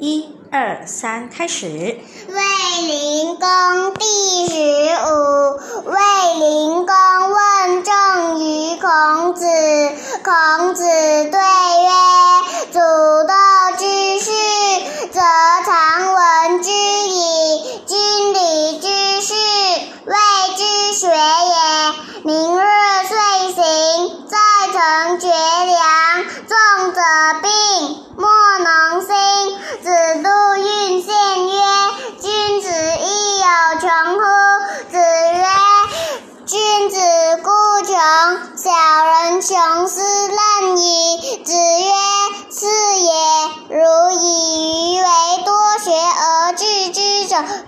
[0.00, 1.66] 一二三，开始。
[1.66, 5.98] 卫灵公第十五，卫
[6.38, 6.94] 灵公
[7.30, 9.44] 问政于孔子。
[10.22, 11.90] 孔子对曰
[12.70, 12.78] ：“祖
[13.26, 13.34] 道
[13.76, 14.30] 之事，
[15.10, 15.20] 则
[15.66, 17.82] 常闻之矣。
[17.84, 18.86] 今礼之
[19.20, 19.34] 事，
[20.04, 20.14] 谓
[20.56, 21.18] 之学也。
[22.24, 22.62] 明日
[23.08, 23.16] 遂
[23.52, 24.36] 行，在
[24.72, 25.28] 成绝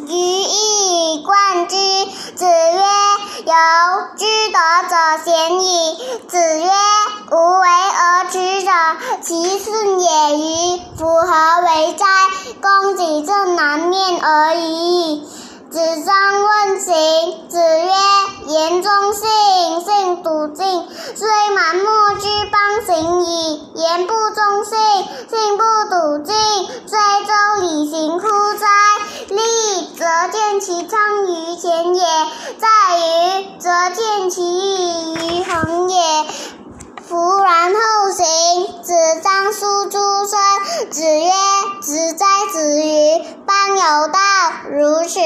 [0.06, 1.76] 鱼亦以贯之。
[2.36, 2.80] 子曰
[3.46, 3.54] ：“由
[4.16, 4.58] 之德
[4.90, 5.96] 者鲜矣。”
[6.28, 6.68] 子曰
[7.30, 8.70] ：“无为而治者，
[9.22, 10.80] 其顺也与？
[10.96, 12.04] 夫何为哉？
[12.60, 15.28] 公己正南面而已矣。”
[15.70, 17.43] 子张问行。
[26.14, 26.34] 不笃敬，
[26.86, 28.66] 虽周礼行乎哉？
[29.30, 32.04] 立则见其昌于前也，
[32.56, 32.68] 在
[33.00, 35.96] 于则见其义于恒也。
[37.02, 38.24] 夫然后行。”
[38.84, 38.92] 子
[39.24, 40.40] 张书诸孙。
[40.92, 41.30] 子曰
[41.82, 43.18] ：“子哉，子于！
[43.44, 44.20] 邦有道，
[44.70, 45.18] 如此；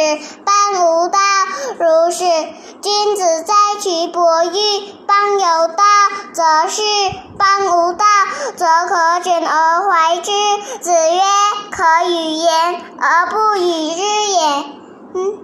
[0.46, 1.18] 邦无道，
[1.78, 2.24] 如是。
[2.80, 4.92] 君子哉，其伯玉！
[5.06, 5.84] 邦有道，
[6.32, 6.82] 则仕；
[7.36, 8.04] 邦无道，
[8.56, 10.30] 则可枕而怀之。”
[10.80, 11.20] 子曰
[11.70, 14.64] ：“可与言而不与之也。”
[15.14, 15.38] 嗯。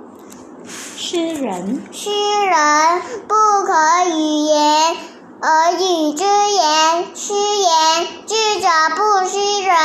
[0.96, 1.82] 诗人。
[1.92, 3.34] 诗人不
[3.66, 4.96] 可与言
[5.40, 7.04] 而与之言。
[7.14, 9.76] 诗言，智者不失人，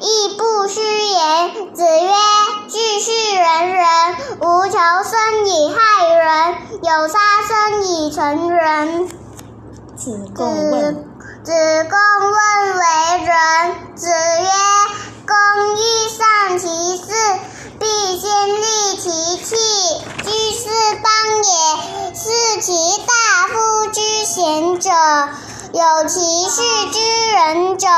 [0.00, 1.74] 亦不失言。
[1.74, 2.12] 子曰
[2.68, 3.86] ：“智是仁人，
[4.40, 9.08] 无求生以害人，有杀生以成仁。”
[9.96, 11.13] 子贡问。
[11.44, 11.98] 子贡
[12.30, 12.40] 问
[12.74, 12.82] 为
[13.26, 13.36] 人。
[13.96, 14.48] 子曰
[15.28, 15.36] ：“公
[15.76, 15.78] 欲
[16.08, 17.04] 善其事，
[17.78, 17.84] 必
[18.18, 18.30] 先
[18.62, 19.54] 利其器。
[20.24, 20.64] 居士
[21.02, 21.12] 邦
[21.44, 21.52] 也，
[22.14, 22.22] 是
[22.62, 23.12] 其大
[23.48, 23.54] 夫
[23.92, 24.88] 之贤者，
[25.74, 26.96] 有其事之
[27.32, 27.88] 仁者。”